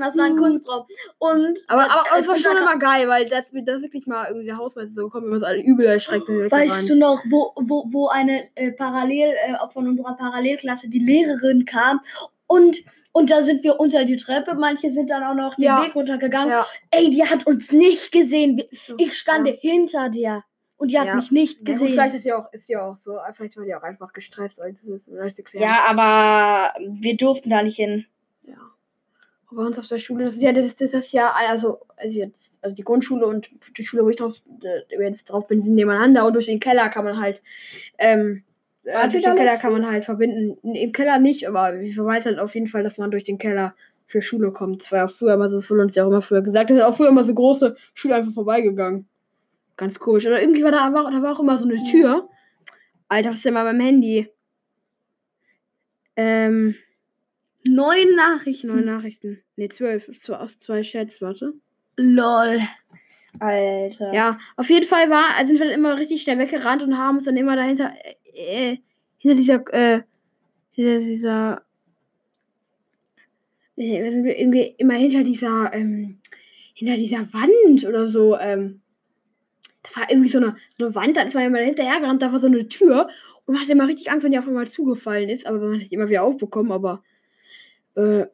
das 0.00 0.16
war 0.16 0.24
ein 0.24 0.34
Blut. 0.34 0.46
Kunstraum. 0.48 0.86
Und 1.18 1.58
Aber, 1.68 1.84
aber 1.90 2.16
äh, 2.16 2.20
es 2.20 2.26
war 2.26 2.34
und 2.34 2.42
schon 2.42 2.56
immer 2.56 2.76
geil, 2.78 3.08
weil 3.08 3.28
das, 3.28 3.52
das 3.64 3.82
wirklich 3.82 4.06
mal 4.06 4.26
irgendwie 4.26 4.46
der 4.46 4.56
Hausmeister 4.56 4.92
so 4.92 5.04
gekommen, 5.04 5.28
wir 5.28 5.34
uns 5.34 5.42
alle 5.42 5.62
übel 5.62 5.86
erschreckt 5.86 6.28
und 6.28 6.50
Weißt 6.50 6.88
du 6.90 6.96
noch, 6.96 7.22
wo, 7.30 7.52
wo, 7.56 7.84
wo 7.88 8.08
eine 8.08 8.42
äh, 8.56 8.72
Parallel, 8.72 9.34
äh, 9.46 9.54
von 9.72 9.86
unserer 9.88 10.16
Parallelklasse 10.16 10.88
die 10.88 10.98
Lehrerin 10.98 11.64
kam 11.64 12.00
und, 12.46 12.76
und 13.12 13.30
da 13.30 13.42
sind 13.42 13.62
wir 13.62 13.78
unter 13.78 14.04
die 14.04 14.16
Treppe, 14.16 14.54
manche 14.56 14.90
sind 14.90 15.10
dann 15.10 15.22
auch 15.22 15.34
noch 15.34 15.54
den 15.54 15.64
Ja. 15.64 15.82
Weg 15.82 15.94
runtergegangen. 15.94 16.50
Ja. 16.50 16.66
Ey, 16.90 17.08
die 17.10 17.24
hat 17.24 17.46
uns 17.46 17.72
nicht 17.72 18.10
gesehen. 18.12 18.58
Ist. 18.58 18.92
Ich 18.98 19.16
stand 19.16 19.46
Ja. 19.46 19.54
hinter 19.60 20.08
dir 20.08 20.42
und 20.76 20.90
die 20.90 20.98
hat 20.98 21.06
Ja. 21.06 21.14
mich 21.14 21.30
nicht 21.30 21.52
Ja, 21.52 21.58
gut, 21.58 21.66
gesehen. 21.66 21.88
vielleicht 21.90 22.14
ist 22.16 22.24
ja 22.24 22.36
auch, 22.38 22.52
ist 22.52 22.68
ja 22.68 22.90
auch 22.90 22.96
so, 22.96 23.16
vielleicht 23.34 23.56
war 23.56 23.64
die 23.64 23.74
auch 23.74 23.82
einfach 23.82 24.12
gestresst, 24.12 24.60
als 24.60 24.82
es 24.82 25.06
ist 25.06 25.44
klären. 25.44 25.62
ja, 25.68 25.78
aber 25.88 26.74
wir 26.80 27.16
durften 27.16 27.50
da 27.50 27.62
nicht 27.62 27.76
hin. 27.76 28.06
Aber 29.52 29.62
bei 29.62 29.66
uns 29.68 29.78
auf 29.78 29.86
der 29.86 29.98
Schule, 29.98 30.24
das 30.24 30.34
ist 30.34 30.42
ja 30.42 30.52
das, 30.52 30.74
das 30.76 30.92
ist 30.92 31.12
ja, 31.12 31.30
also, 31.50 31.80
also 31.96 32.18
jetzt, 32.18 32.58
also 32.62 32.74
die 32.74 32.84
Grundschule 32.84 33.26
und 33.26 33.50
die 33.76 33.84
Schule, 33.84 34.04
wo 34.04 34.08
ich 34.08 34.16
drauf, 34.16 34.40
äh, 34.62 35.02
jetzt 35.02 35.24
drauf 35.24 35.46
bin, 35.46 35.60
sind 35.60 35.74
nebeneinander 35.74 36.26
und 36.26 36.32
durch 36.32 36.46
den 36.46 36.60
Keller 36.60 36.88
kann 36.88 37.04
man 37.04 37.20
halt, 37.20 37.42
ähm, 37.98 38.44
äh, 38.84 39.08
durch 39.08 39.22
da 39.22 39.30
den 39.30 39.36
Keller 39.36 39.58
kann 39.58 39.72
man 39.72 39.86
halt 39.86 40.04
verbinden. 40.04 40.56
Im 40.74 40.92
Keller 40.92 41.18
nicht, 41.18 41.46
aber 41.46 41.80
ich 41.80 41.96
weiß 41.96 42.24
halt 42.24 42.38
auf 42.38 42.54
jeden 42.54 42.66
Fall, 42.66 42.82
dass 42.82 42.96
man 42.96 43.10
durch 43.10 43.24
den 43.24 43.38
Keller 43.38 43.74
für 44.06 44.22
Schule 44.22 44.52
kommt. 44.52 44.82
Das 44.82 44.92
war 44.92 44.98
ja 45.00 45.08
früher 45.08 45.34
immer 45.34 45.50
so, 45.50 45.56
das 45.56 45.70
wurde 45.70 45.82
uns 45.82 45.94
ja 45.94 46.04
auch 46.04 46.08
immer 46.08 46.22
früher 46.22 46.42
gesagt. 46.42 46.70
Da 46.70 46.74
sind 46.74 46.82
auch 46.82 46.94
früher 46.94 47.08
immer 47.08 47.24
so 47.24 47.34
große 47.34 47.76
Schüler 47.94 48.16
einfach 48.16 48.32
vorbeigegangen. 48.32 49.06
Ganz 49.76 49.98
komisch. 49.98 50.26
Oder 50.26 50.40
irgendwie 50.40 50.64
war 50.64 50.72
da, 50.72 50.92
war, 50.92 51.10
da 51.10 51.22
war 51.22 51.32
auch 51.32 51.40
immer 51.40 51.58
so 51.58 51.68
eine 51.68 51.82
Tür. 51.82 52.28
Alter, 53.08 53.30
was 53.30 53.36
ist 53.36 53.44
denn 53.44 53.54
mal 53.54 53.64
beim 53.64 53.80
Handy? 53.80 54.28
Ähm, 56.16 56.74
Neun 57.68 58.14
Nachrichten. 58.16 58.68
neun 58.68 58.84
Nachrichten. 58.84 59.42
Ne, 59.56 59.68
zwölf. 59.68 60.10
Zwei, 60.20 60.36
aus 60.36 60.58
zwei 60.58 60.82
Chats, 60.82 61.20
warte. 61.20 61.54
Lol. 61.96 62.60
Alter. 63.38 64.12
Ja, 64.12 64.38
auf 64.56 64.68
jeden 64.68 64.86
Fall 64.86 65.08
war, 65.10 65.44
sind 65.46 65.58
wir 65.58 65.66
dann 65.66 65.74
immer 65.74 65.96
richtig 65.96 66.22
schnell 66.22 66.38
weggerannt 66.38 66.82
und 66.82 66.98
haben 66.98 67.16
uns 67.18 67.26
dann 67.26 67.36
immer 67.36 67.56
dahinter, 67.56 67.92
äh, 68.34 68.72
äh, 68.72 68.78
hinter 69.18 69.36
dieser, 69.36 69.74
äh, 69.74 70.02
hinter 70.72 70.98
dieser, 71.00 71.62
äh, 73.76 74.02
wir 74.02 74.10
sind 74.10 74.24
wir 74.24 74.38
irgendwie 74.38 74.74
immer 74.78 74.94
hinter 74.94 75.24
dieser, 75.24 75.72
ähm, 75.72 76.18
hinter 76.74 76.96
dieser 76.96 77.32
Wand 77.32 77.86
oder 77.86 78.08
so, 78.08 78.36
ähm, 78.38 78.80
das 79.82 79.96
war 79.96 80.10
irgendwie 80.10 80.28
so 80.28 80.38
eine, 80.38 80.56
so 80.78 80.86
eine 80.86 80.94
Wand, 80.94 81.16
da 81.16 81.22
ist 81.22 81.34
man 81.34 81.44
immer 81.44 81.58
hinterher 81.58 82.00
gerannt, 82.00 82.22
da 82.22 82.32
war 82.32 82.38
so 82.38 82.46
eine 82.46 82.68
Tür 82.68 83.08
und 83.46 83.54
man 83.54 83.62
hatte 83.62 83.72
immer 83.72 83.88
richtig 83.88 84.10
Angst, 84.10 84.24
wenn 84.24 84.32
die 84.32 84.38
auf 84.38 84.46
einmal 84.46 84.68
zugefallen 84.68 85.28
ist, 85.28 85.46
aber 85.46 85.58
man 85.58 85.80
hat 85.80 85.90
die 85.90 85.94
immer 85.94 86.08
wieder 86.08 86.22
aufbekommen, 86.22 86.70
aber, 86.70 87.02
äh, 87.96 88.26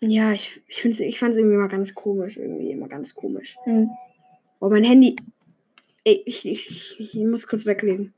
ja, 0.00 0.32
ich, 0.32 0.62
ich, 0.66 0.80
find's, 0.80 1.00
ich 1.00 1.18
fand 1.18 1.32
es 1.32 1.38
irgendwie 1.38 1.56
immer 1.56 1.68
ganz 1.68 1.94
komisch, 1.94 2.38
irgendwie 2.38 2.70
immer 2.70 2.88
ganz 2.88 3.14
komisch. 3.14 3.56
Hm. 3.64 3.90
Oh, 4.58 4.70
mein 4.70 4.84
Handy. 4.84 5.14
Ey, 6.04 6.22
ich, 6.24 6.46
ich, 6.46 6.98
ich, 6.98 7.14
muss 7.14 7.46
kurz 7.46 7.66
weglegen. 7.66 8.14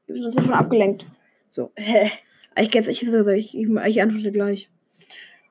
Ich 0.00 0.06
bin 0.06 0.22
sonst 0.22 0.38
davon 0.38 0.54
abgelenkt. 0.54 1.06
So. 1.48 1.72
Ich, 2.58 2.74
ich, 2.74 2.88
ich, 2.88 3.54
ich, 3.54 4.02
antworte 4.02 4.32
gleich. 4.32 4.68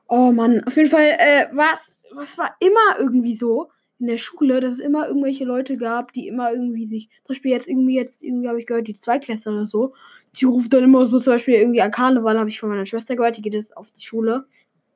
Oh 0.10 0.32
Mann, 0.32 0.64
auf 0.66 0.76
jeden 0.76 0.90
Fall, 0.90 1.16
äh, 1.18 1.48
was, 1.54 1.92
was 2.12 2.38
war 2.38 2.56
immer 2.60 3.00
irgendwie 3.00 3.38
so 3.38 3.70
in 4.00 4.08
der 4.08 4.18
Schule, 4.18 4.60
dass 4.60 4.76
es 4.76 4.80
immer 4.80 5.08
irgendwelche 5.08 5.46
Leute 5.46 5.78
gab, 5.78 6.14
die 6.14 6.28
immer 6.28 6.52
irgendwie 6.52 6.88
sich, 6.88 7.10
zum 7.24 7.30
Beispiel 7.30 7.52
jetzt 7.52 7.68
irgendwie, 7.68 7.96
jetzt 7.96 8.22
irgendwie 8.22 8.48
habe 8.48 8.60
ich 8.60 8.66
gehört, 8.66 8.88
die 8.88 8.98
Zweitklässler 8.98 9.54
oder 9.54 9.66
so, 9.66 9.94
die 10.36 10.46
ruft 10.46 10.74
dann 10.74 10.84
immer 10.84 11.06
so 11.08 11.20
zum 11.20 11.34
Beispiel 11.34 11.56
irgendwie 11.56 11.82
an 11.82 11.92
Karneval, 11.92 12.38
habe 12.38 12.50
ich 12.50 12.60
von 12.60 12.70
meiner 12.70 12.86
Schwester 12.86 13.16
gehört, 13.16 13.38
die 13.38 13.42
geht 13.42 13.54
jetzt 13.54 13.76
auf 13.76 13.92
die 13.92 14.04
Schule. 14.04 14.46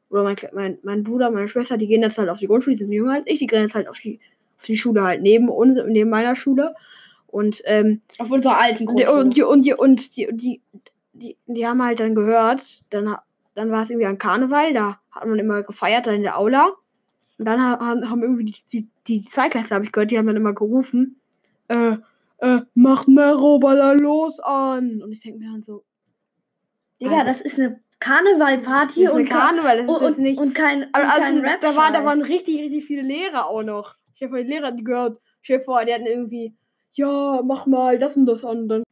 Oder 0.10 0.24
mein, 0.24 0.36
mein, 0.54 0.78
mein 0.84 1.04
Bruder, 1.04 1.32
meine 1.32 1.48
Schwester, 1.48 1.78
die 1.78 1.88
gehen 1.88 2.04
jetzt 2.04 2.18
halt 2.18 2.30
auf 2.30 2.38
die 2.38 2.46
Grundschule, 2.48 2.76
die 2.76 2.84
sind 2.84 2.92
jünger 2.92 3.14
als 3.14 3.26
ich, 3.28 3.40
die 3.40 3.48
gehen 3.48 3.64
jetzt 3.64 3.74
halt 3.74 3.88
auf 3.88 3.98
die, 3.98 4.20
auf 4.60 4.66
die 4.66 4.78
Schule 4.78 5.04
halt 5.04 5.22
neben 5.22 5.50
uns, 5.50 5.80
neben 5.88 6.10
meiner 6.10 6.36
Schule. 6.36 6.76
Und, 7.28 7.64
ähm, 7.66 8.02
Auf 8.20 8.30
unserer 8.30 8.60
alten 8.60 8.88
und 8.88 9.00
die, 9.00 9.06
Grundschule. 9.06 9.24
und 9.24 9.36
die, 9.36 9.44
und 9.44 9.66
die, 9.66 9.74
und 9.74 10.16
die, 10.16 10.62
die, 11.14 11.38
die, 11.48 11.66
haben 11.66 11.82
halt 11.84 12.00
dann 12.00 12.14
gehört, 12.14 12.84
dann, 12.92 13.16
dann 13.56 13.72
war 13.72 13.84
es 13.84 13.90
irgendwie 13.90 14.06
an 14.06 14.20
Karneval, 14.20 14.74
da 14.74 15.00
hat 15.10 15.26
man 15.26 15.40
immer 15.40 15.64
gefeiert, 15.64 16.06
dann 16.06 16.16
in 16.16 16.22
der 16.22 16.38
Aula. 16.38 16.74
Und 17.40 17.46
dann 17.46 17.60
ha- 17.60 17.80
haben, 17.80 18.08
haben 18.08 18.22
irgendwie 18.22 18.46
die, 18.46 18.56
die, 18.72 18.88
die 19.08 19.22
Zweiklasse, 19.24 19.74
habe 19.74 19.84
ich 19.86 19.92
gehört, 19.92 20.12
die 20.12 20.20
haben 20.20 20.28
dann 20.28 20.36
immer 20.36 20.54
gerufen, 20.54 21.20
äh, 21.70 21.98
äh, 22.44 22.62
macht 22.74 23.08
Merobala 23.08 23.94
los 23.94 24.40
an. 24.40 25.02
Und 25.02 25.12
ich 25.12 25.22
denke 25.22 25.40
mir 25.40 25.52
dann 25.52 25.64
so, 25.64 25.84
Digga, 27.02 27.12
Also- 27.20 27.26
das 27.28 27.42
ist 27.42 27.60
eine 27.60 27.80
Karnevalparty 28.00 29.08
und, 29.08 29.22
und 29.22 29.30
Karneval, 29.30 29.88
und, 29.88 30.02
jetzt 30.02 30.20
nicht. 30.20 30.40
und 30.40 30.54
kein, 30.54 30.84
und 30.84 30.96
Also, 30.96 31.22
kein 31.22 31.38
Rap. 31.40 31.62
da, 31.62 31.76
war, 31.76 31.92
da 31.92 32.04
waren 32.04 32.22
richtig, 32.22 32.60
richtig 32.62 32.86
viele 32.86 33.02
Lehrer 33.02 33.48
auch 33.48 33.64
noch. 33.64 33.96
Ich 34.14 34.22
habe 34.24 34.44
die 34.44 34.50
Lehrer 34.50 34.72
die 34.72 34.84
gehört. 34.84 35.20
Stell 35.42 35.60
dir 35.60 35.64
vor, 35.64 35.84
die 35.86 35.94
hatten 35.94 36.06
irgendwie, 36.06 36.54
ja, 36.94 37.42
mach 37.44 37.66
mal 37.66 37.98
das 38.00 38.16
und 38.18 38.26
das 38.26 38.44
an. 38.44 38.60
Und 38.64 38.68
dann 38.70 38.84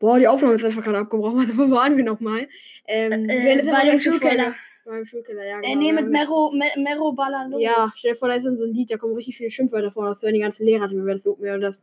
Boah, 0.00 0.18
die 0.18 0.28
Aufnahme 0.28 0.54
ist 0.54 0.64
einfach 0.64 0.82
gerade 0.84 0.98
abgebrochen. 0.98 1.38
Also, 1.48 1.56
wo 1.58 1.70
waren 1.70 1.96
wir 1.96 2.04
nochmal? 2.04 2.46
Ähm, 2.86 3.26
wir 3.26 3.34
Äh, 3.34 3.56
jetzt 3.56 3.70
bei 3.70 3.90
dem 3.90 3.98
Schulkeller. 4.00 4.54
Beim 4.84 5.06
Schulkeller, 5.06 5.44
ja. 5.46 5.58
Äh, 5.58 5.62
genau. 5.62 5.78
nee, 5.80 5.86
Wir 5.86 5.92
mit 5.94 6.10
Mero, 6.10 6.52
Me- 6.52 6.76
Mero 6.82 7.12
Baller 7.12 7.48
los. 7.48 7.60
Ja, 7.62 7.90
stell 7.96 8.12
dir 8.12 8.16
vor, 8.18 8.28
da 8.28 8.34
ist 8.34 8.44
dann 8.44 8.56
so 8.58 8.64
ein 8.64 8.72
Lied, 8.74 8.90
da 8.90 8.98
kommen 8.98 9.14
richtig 9.14 9.36
viele 9.38 9.50
Schimpfwörter 9.50 9.90
vor. 9.90 10.06
Das 10.10 10.22
hören 10.22 10.34
die 10.34 10.40
ganzen 10.40 10.66
Lehrer, 10.66 10.88
die 10.88 10.94
mir 10.96 11.12
das 11.12 11.22
so 11.22 11.36
mir 11.40 11.58
das. 11.58 11.82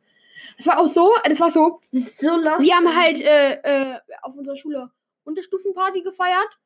Das 0.57 0.67
war 0.67 0.79
auch 0.79 0.87
so, 0.87 1.11
das 1.23 1.39
war 1.39 1.51
so. 1.51 1.79
Das 1.91 2.01
ist 2.01 2.19
so 2.19 2.35
lustig. 2.35 2.67
Wir 2.67 2.75
haben 2.75 2.95
halt 2.95 3.21
äh, 3.21 3.93
äh, 3.93 3.99
auf 4.21 4.37
unserer 4.37 4.55
Schule 4.55 4.91
Unterstufenparty 5.23 6.01
gefeiert. 6.01 6.57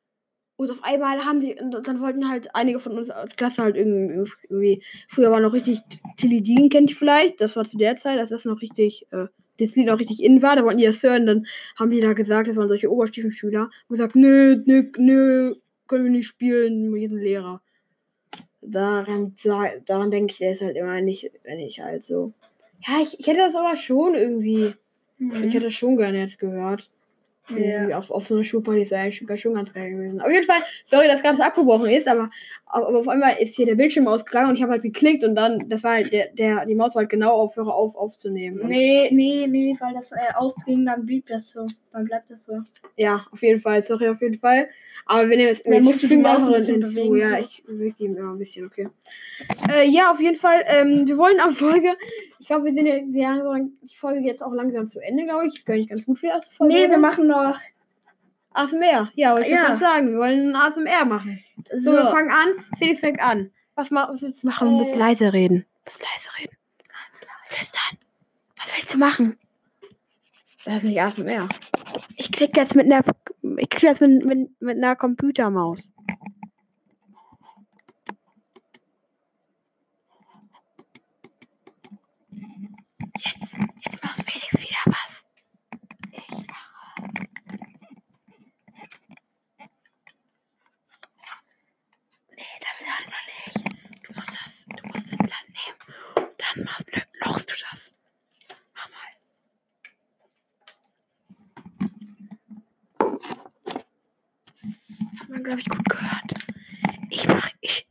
Und 0.58 0.70
auf 0.70 0.82
einmal 0.82 1.22
haben 1.26 1.42
und 1.60 1.86
dann 1.86 2.00
wollten 2.00 2.30
halt 2.30 2.54
einige 2.54 2.80
von 2.80 2.96
uns 2.96 3.10
als 3.10 3.36
Klasse 3.36 3.62
halt 3.62 3.76
irgendwie, 3.76 4.32
irgendwie 4.44 4.82
früher 5.06 5.30
war 5.30 5.40
noch 5.40 5.52
richtig 5.52 5.82
Tilly 6.16 6.40
Dean, 6.40 6.70
kennt 6.70 6.88
ihr 6.88 6.96
vielleicht? 6.96 7.42
Das 7.42 7.56
war 7.56 7.66
zu 7.66 7.76
der 7.76 7.98
Zeit, 7.98 8.18
als 8.18 8.30
das 8.30 8.46
noch 8.46 8.62
richtig, 8.62 9.06
äh, 9.10 9.26
das 9.58 9.76
Lied 9.76 9.86
noch 9.86 10.00
richtig 10.00 10.22
in 10.22 10.40
war, 10.40 10.56
da 10.56 10.64
wollten 10.64 10.78
die 10.78 10.86
das 10.86 11.02
hören, 11.02 11.26
dann 11.26 11.46
haben 11.78 11.90
die 11.90 12.00
da 12.00 12.14
gesagt, 12.14 12.48
das 12.48 12.56
waren 12.56 12.68
solche 12.68 12.90
Oberstufenschüler, 12.90 13.64
und 13.64 13.96
gesagt, 13.96 14.16
nö, 14.16 14.62
nö, 14.64 14.90
nö, 14.96 15.54
können 15.86 16.04
wir 16.04 16.10
nicht 16.10 16.26
spielen, 16.26 16.94
wir 16.94 17.06
sind 17.06 17.20
Lehrer. 17.20 17.60
Daran, 18.62 19.36
daran 19.84 20.10
denke 20.10 20.32
ich 20.32 20.38
jetzt 20.38 20.62
halt 20.62 20.76
immer 20.76 21.02
nicht, 21.02 21.30
wenn 21.44 21.58
ich 21.58 21.80
halt 21.80 22.02
so. 22.02 22.32
Ja, 22.86 23.02
ich, 23.02 23.18
ich 23.18 23.26
hätte 23.26 23.38
das 23.38 23.54
aber 23.54 23.76
schon 23.76 24.14
irgendwie. 24.14 24.74
Mhm. 25.18 25.44
Ich 25.44 25.54
hätte 25.54 25.66
das 25.66 25.74
schon 25.74 25.96
gerne 25.96 26.18
jetzt 26.18 26.38
gehört. 26.38 26.88
Irgendwie 27.48 27.94
Auf, 27.94 28.10
auf 28.10 28.26
so 28.26 28.34
einer 28.34 28.44
Schulparty 28.44 28.82
ist 28.82 28.92
eigentlich 28.92 29.18
schon, 29.18 29.38
schon 29.38 29.54
ganz 29.54 29.72
geil 29.72 29.90
gewesen. 29.90 30.20
Auf 30.20 30.30
jeden 30.30 30.44
Fall, 30.44 30.60
sorry, 30.84 31.06
dass 31.06 31.22
gerade 31.22 31.44
abgebrochen 31.44 31.88
ist, 31.88 32.08
aber, 32.08 32.28
aber 32.66 32.88
auf 32.88 33.06
einmal 33.06 33.36
ist 33.38 33.54
hier 33.54 33.66
der 33.66 33.76
Bildschirm 33.76 34.08
ausgegangen 34.08 34.50
und 34.50 34.56
ich 34.56 34.62
habe 34.62 34.72
halt 34.72 34.82
geklickt 34.82 35.22
und 35.22 35.36
dann, 35.36 35.58
das 35.68 35.84
war 35.84 35.92
halt, 35.92 36.12
der, 36.12 36.28
der, 36.32 36.66
die 36.66 36.74
Maus 36.74 36.96
war 36.96 37.02
halt 37.02 37.10
genau 37.10 37.30
auf, 37.30 37.56
auf, 37.56 37.94
aufzunehmen. 37.94 38.60
Und 38.60 38.68
Nee, 38.68 39.10
nee, 39.12 39.46
nee, 39.46 39.76
weil 39.78 39.94
das 39.94 40.10
äh, 40.10 40.34
ausging, 40.34 40.84
dann 40.86 41.06
blieb 41.06 41.26
das 41.26 41.50
so. 41.50 41.66
Dann 41.92 42.06
bleibt 42.06 42.30
das 42.30 42.46
so. 42.46 42.62
Ja, 42.96 43.24
auf 43.30 43.40
jeden 43.42 43.60
Fall, 43.60 43.84
sorry, 43.84 44.08
auf 44.08 44.20
jeden 44.20 44.38
Fall. 44.38 44.68
Aber 45.06 45.28
wir 45.30 45.36
nehmen 45.36 45.48
jetzt, 45.50 45.64
Dann 45.66 45.84
ich 45.86 45.96
füge 46.00 46.28
auch 46.28 46.38
noch 46.40 46.56
hinzu. 46.56 47.14
Ja, 47.14 47.38
ich 47.38 47.62
bewege 47.64 47.94
die 47.98 48.04
immer 48.06 48.32
ein 48.32 48.38
bisschen, 48.38 48.66
okay. 48.66 48.88
Äh, 49.70 49.88
ja, 49.88 50.10
auf 50.10 50.20
jeden 50.20 50.36
Fall, 50.36 50.64
ähm, 50.66 51.06
wir 51.06 51.16
wollen 51.16 51.38
am 51.40 51.52
Folge, 51.54 51.96
ich 52.40 52.46
glaube, 52.48 52.64
wir 52.66 52.74
sind 52.74 52.86
ja, 52.86 52.94
wir 53.06 53.28
haben 53.28 53.78
die 53.82 53.96
Folge 53.96 54.20
jetzt 54.26 54.42
auch 54.42 54.52
langsam 54.52 54.88
zu 54.88 54.98
Ende, 55.00 55.24
glaube 55.24 55.46
ich. 55.46 55.54
Ist 55.58 55.66
gar 55.66 55.74
nicht 55.74 55.88
ganz 55.88 56.04
gut 56.04 56.18
für 56.18 56.26
die 56.26 56.32
erste 56.32 56.52
Folge. 56.52 56.74
Nee, 56.74 56.90
wir 56.90 56.98
machen 56.98 57.26
noch. 57.28 57.56
ASMR. 58.52 59.10
Ja, 59.14 59.34
wollte 59.34 59.46
ich 59.48 59.52
Ja. 59.52 59.58
ja. 59.58 59.66
gerade 59.66 59.80
sagen. 59.80 60.10
Wir 60.12 60.18
wollen 60.18 60.56
ASMR 60.56 61.04
machen. 61.04 61.44
So, 61.72 61.90
So, 61.90 61.96
wir 61.96 62.06
fangen 62.06 62.30
an. 62.30 62.64
Felix 62.78 63.00
fängt 63.00 63.20
an. 63.20 63.50
Was, 63.74 63.90
ma 63.90 64.08
was 64.10 64.22
willst 64.22 64.42
du 64.42 64.46
machen? 64.46 64.68
Du 64.68 64.74
musst 64.76 64.94
Äh. 64.94 64.98
leise 64.98 65.32
reden. 65.32 65.66
Du 65.84 65.90
musst 65.90 66.00
leise 66.00 66.28
reden. 66.38 66.56
Ganz 66.88 67.20
leise. 67.22 67.54
Flüstern. 67.54 67.98
Was 68.58 68.76
willst 68.76 68.94
du 68.94 68.98
machen? 68.98 69.36
Das 70.64 70.76
ist 70.78 70.84
nicht 70.84 71.00
ASMR. 71.02 71.48
Ich 72.36 72.40
klicke 72.40 72.60
jetzt 72.60 72.74
mit 72.74 72.84
einer, 72.84 73.02
ich 73.56 73.70
klicke 73.70 73.86
jetzt 73.86 74.02
mit, 74.02 74.26
mit, 74.26 74.60
mit 74.60 74.76
einer 74.76 74.94
Computermaus. 74.94 75.90
Jetzt, 83.24 83.56
jetzt 83.86 84.04
macht 84.04 84.30
Felix 84.30 84.52
wieder 84.60 84.76
was. 84.84 85.24
Ich 86.12 86.46
mache. 86.46 87.08
Nee, 92.36 92.44
das 92.60 92.84
hört 92.84 93.06
man 93.08 93.24
nicht. 93.32 93.64
Du 94.06 94.12
musst 94.12 94.28
das, 94.28 94.66
du 94.76 94.86
musst 94.92 95.10
das 95.10 95.18
Blatt 95.18 95.46
nehmen 95.48 95.80
und 96.16 96.34
dann 96.36 96.64
machst, 96.64 96.86
lochst 97.24 97.48
du 97.48 97.54
das. 97.70 97.92
Mach 98.74 98.90
mal. 98.90 98.96
Das 104.48 105.20
hat 105.20 105.28
man, 105.28 105.35
glaube 105.46 105.60
ich, 105.60 105.68
gut 105.68 105.88
gehört. 105.88 106.34
Ich 107.10 107.28
mach, 107.28 107.48
ich. 107.60 107.86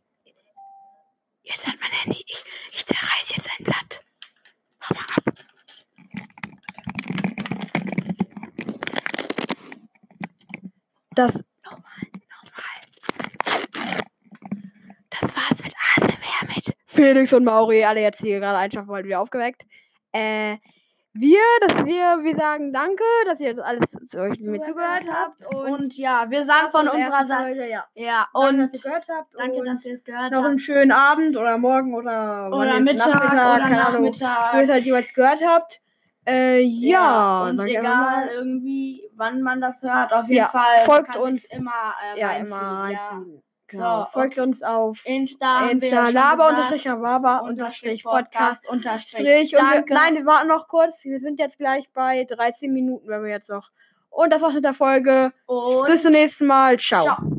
Jetzt 1.44 1.66
hat 1.66 1.76
mein 1.80 1.92
Handy. 1.92 2.24
Ich, 2.28 2.44
ich 2.74 2.86
zerreiß 2.86 3.36
jetzt 3.36 3.50
ein 3.58 3.64
Blatt. 3.64 4.04
Mach 4.80 4.92
mal 4.92 5.06
ab. 5.16 5.24
Das. 11.12 11.44
Nochmal, 11.64 12.02
nochmal. 12.30 12.76
Das 15.10 15.36
war's 15.38 15.64
mit 15.64 15.74
ASMR 15.96 16.56
mit 16.56 16.76
Felix 16.86 17.32
und 17.32 17.46
Mauri. 17.46 17.86
Alle 17.86 18.02
jetzt 18.02 18.20
hier 18.20 18.42
gerade 18.42 18.58
einschaffen 18.58 18.90
wollen, 18.90 19.06
wieder 19.06 19.22
aufgeweckt. 19.22 19.66
Äh, 20.12 20.58
wir, 21.18 21.40
dass 21.62 21.86
wir, 21.86 22.24
wir 22.24 22.36
sagen 22.36 22.72
danke, 22.74 23.04
dass 23.26 23.40
ihr 23.40 23.54
das 23.56 23.66
alles 23.66 23.92
zu 24.08 24.20
euch 24.20 24.40
mir 24.42 24.60
zugehört 24.62 25.04
habt. 25.12 25.56
Und, 25.56 25.72
und 25.74 25.98
ja, 25.98 26.30
wir 26.30 26.44
sagen 26.44 26.70
von 26.72 26.88
unserer 26.88 27.26
Seite. 27.26 27.66
Ja. 27.68 27.86
Ja, 27.96 28.28
Danke, 28.34 28.50
und 28.50 28.60
dass 28.60 28.74
ihr 28.74 28.82
gehört 28.90 29.06
habt. 29.10 29.34
danke, 29.38 29.64
dass 29.64 29.86
ihr 29.86 29.94
es 29.94 30.04
gehört 30.04 30.32
noch 30.32 30.44
einen 30.44 30.54
habt. 30.54 30.62
schönen 30.62 30.92
Abend 30.92 31.38
oder 31.38 31.58
Morgen 31.58 31.94
oder, 31.96 32.50
Oder 32.54 32.80
Mittag, 32.80 33.08
Nachmittag, 33.16 33.56
oder 33.56 33.64
keine 33.64 33.86
Ahnung, 33.88 34.02
wo 34.02 34.06
ihr 34.08 34.12
es 34.12 34.20
Nachmittag. 34.20 34.70
halt 34.74 34.84
jeweils 34.86 35.14
gehört 35.14 35.40
habt. 35.46 35.82
Äh, 36.28 36.62
ja, 36.62 37.44
uns 37.44 37.58
danke 37.58 37.78
egal 37.78 38.30
irgendwie, 38.34 39.10
wann 39.16 39.42
man 39.44 39.62
das 39.62 39.82
hört. 39.84 40.12
Auf 40.12 40.24
jeden 40.28 40.38
Ja, 40.38 40.48
Fall. 40.50 40.78
folgt 40.84 41.16
uns. 41.16 41.46
immer 41.54 41.94
äh, 42.16 42.20
Ja, 42.20 42.28
reinziehen, 42.30 42.48
immer 42.48 42.90
ja. 42.92 43.00
Genau. 43.68 44.06
So, 44.06 44.12
Folgt 44.12 44.38
uns 44.38 44.62
auf 44.62 45.02
Insta, 45.06 45.70
Insta 45.70 46.10
Laber 46.10 46.50
unterstrich 46.50 46.88
Rhabarber 46.88 47.44
unterstrich 47.44 48.04
Podcast 48.04 48.68
unterstrich 48.70 49.10
Strich. 49.10 49.56
Und 49.56 49.62
wir, 49.62 49.84
nein, 49.90 50.16
wir 50.16 50.26
warten 50.26 50.48
noch 50.48 50.68
kurz. 50.68 51.04
Wir 51.04 51.20
sind 51.20 51.40
jetzt 51.40 51.58
gleich 51.58 51.90
bei 51.92 52.26
13 52.26 52.72
Minuten, 52.72 53.08
wenn 53.08 53.24
wir 53.24 53.32
jetzt 53.32 53.50
noch. 53.50 53.72
Und 54.10 54.32
das 54.32 54.42
war's 54.42 54.54
mit 54.54 54.64
der 54.64 54.74
Folge. 54.74 55.34
Und 55.46 55.88
Bis 55.88 56.04
zum 56.04 56.12
nächsten 56.12 56.46
Mal. 56.46 56.78
Ciao. 56.78 57.04
ciao. 57.04 57.35